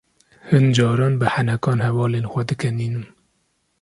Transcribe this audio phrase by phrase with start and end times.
[0.53, 3.05] Hin caran bi henekan hevalên xwe dikenînim.